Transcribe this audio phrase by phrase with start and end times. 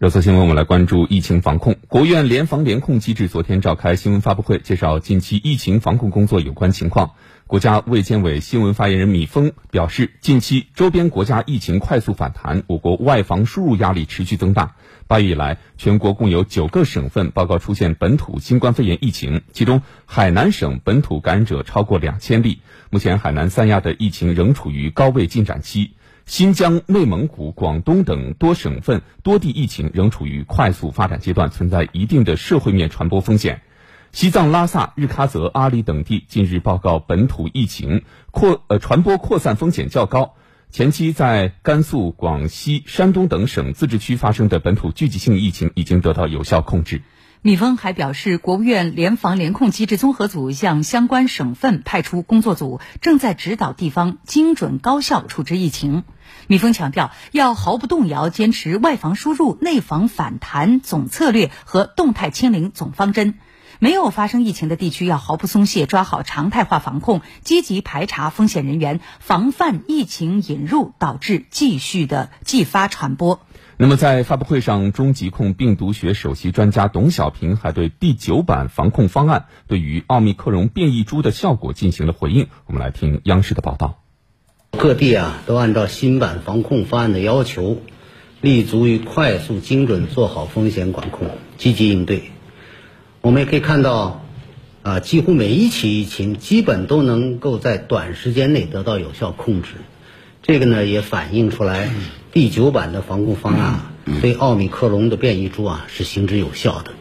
[0.00, 1.76] 热搜新闻，我们来关注疫情防控。
[1.86, 7.10] 国务院联防联控机制昨天召开新闻发布会，介绍近期疫情防控工作有关情况。
[7.46, 14.74] 国家卫健委新闻发言人米峰表示，近期周边国家疫情快速反弹，我国外防输入压力持续增大。
[15.06, 22.60] 八月以来，全国共有九个省份报告出现本土新冠肺炎疫情，其中海南省本土感染者超过两千例。
[22.88, 25.90] 目前，海南、三亚的疫情仍处于高位进展期。
[26.30, 33.62] 新疆、内蒙古、广东等多省份多地疫情仍处于快速发展阶段，存在一定的社会面传播风险。
[34.12, 40.36] 西藏拉萨、日喀则、阿里等地近日报告本土疫情扩呃传播扩散风险较高。
[40.70, 47.02] 前期在甘肃、广西、山东等省自治区发生的本土聚集性疫情已经得到有效控制。
[47.42, 56.04] 米峰还表示，国务院联防联控机制综合组向相关省份派出工作组，正在指导地方精准高效处置疫情。
[56.46, 63.34] 米峰强调，要毫不动摇坚持外防输入、内防反弹总策略和动态清零总方针。
[63.78, 73.40] 没有发生疫情的地区要毫不松懈，抓好常态化防控，积极排查风险人员，防范疫情引入导致继续的继发传播。
[73.78, 82.48] 那么，在发布会上，中疾控病毒学首席专家董小平还对第九版防控方案对于奥密克戎变异株的效果进行了回应。
[82.66, 83.99] 我们来听央视的报道。
[84.70, 87.82] 各地啊，都按照新版防控方案的要求，
[88.40, 92.30] 立足于快速、精准做好风险管控，积极应对。
[93.20, 94.24] 我们也可以看到，
[94.82, 99.68] 啊，几乎每一起疫情基本都能够在短时间内得到有效控制。
[100.42, 101.90] 这个呢，也反映出来。
[102.32, 103.80] 第九版的防控方案，
[104.22, 106.92] 对奥密克戎的变异株啊是行之有效的。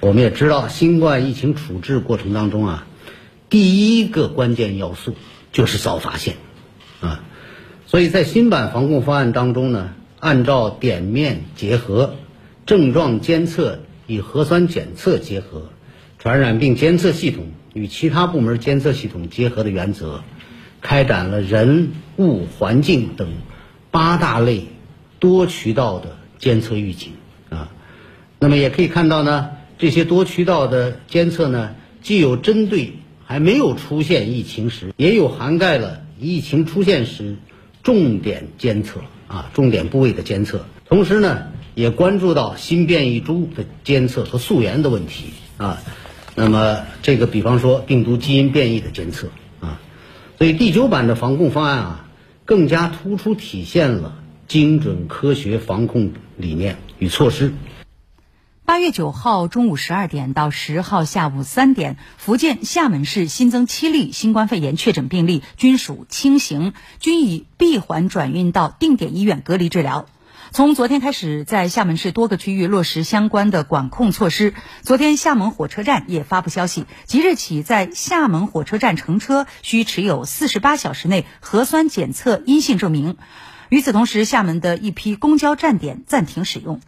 [0.00, 2.86] 我们也知道，新冠疫情处置过程当中啊，
[3.48, 5.16] 第一个关键要素
[5.50, 6.36] 就是早发现，
[7.00, 7.24] 啊，
[7.86, 12.14] 所以在新版防控方案当中呢，按照点面结合、
[12.66, 15.70] 症状监测与核酸检测结合、
[16.18, 20.22] 传染病监测系统与其他部门监测系统结合的原则，
[20.80, 23.28] 开展了人物环境等。
[23.92, 24.66] 八大类
[25.18, 27.14] 多渠道的监测预警
[27.48, 27.72] 啊，
[28.38, 32.92] 那么也可以看到呢，这些多渠道的监测呢，既有针对
[33.26, 37.36] 还没有出现疫情时，也有涵盖了疫情出现时
[37.82, 40.66] 重点监测啊，重点部位的监测。
[40.86, 45.26] 同时呢，也关注到新变异株的监测和溯源的问题
[45.56, 45.82] 啊。
[46.34, 49.28] 那么这个，比方说病毒基因变异的监测
[49.60, 49.80] 啊，
[50.38, 52.06] 所以第九版的防控方案啊。
[52.46, 54.16] 更加突出体现了
[54.48, 57.52] 精准科学防控理念与措施。
[58.70, 70.06] 八月九号中午十二点到十号下午三点，福建厦门市新增七例新冠肺炎确诊病例，均属轻型，均已闭环转运到定点医院隔离治疗。
[70.52, 74.54] 从昨天开始，在厦门市多个区域落实相关的管控措施。
[74.82, 83.16] 昨天，厦门火车站也发布消息，即日起在厦门火车站乘车需持有四十八小时内核酸检测阴性证明。
[83.68, 86.80] 与此同时，厦门的一批公交站点暂停使用。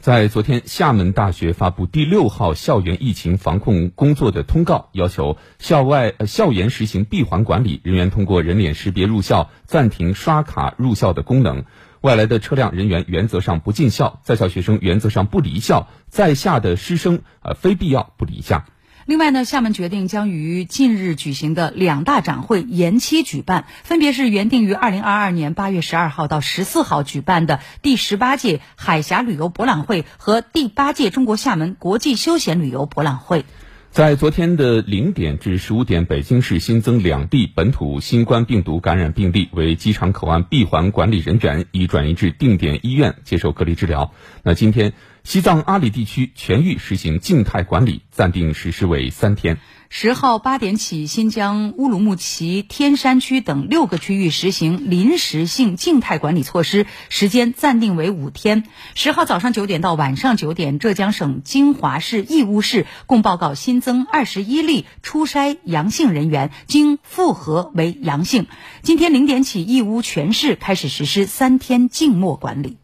[0.00, 11.66] 在昨天，厦门大学发布第六号校园疫情防控工作的通告，要求校外校园实行闭环管理，人员通过人脸识别入校，暂停刷卡入校的功能。
[12.00, 18.64] 外来的车辆人员原则上不进校，在校学生原则上不离校，在校的师生呃非必要不离校。
[19.10, 33.44] 另外呢，厦门决定将于近日举行的两大展会延期举办，分别是原定于二零二二年八月十二号到十四号举办的第十八届海峡旅游博览会和第八届中国厦门国际休闲旅游博览会。
[33.90, 44.12] 在昨天的零点至十五点，北京市新增两地本土新冠病毒感染病例，为机场口岸闭环管理人员，已转移至定点医院接受隔离治疗。
[44.44, 49.58] 那今天，西藏阿里地区全域实行静态管理，暂定实施为三天。
[49.90, 58.64] 十号八点起，新疆乌鲁木齐天山区等六个区域实行临时性静态管理措施，时间暂定为五天。
[58.94, 68.46] 十号早上九点到晚上九点，浙江省金华市义乌市共报告新增二十一例初筛阳性人员，经复核为阳性。
[68.82, 72.79] 今天零点起，义乌全市开始实施三天静默管理。